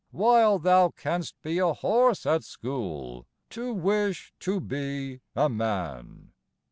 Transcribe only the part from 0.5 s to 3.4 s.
thou canst be a horse at school,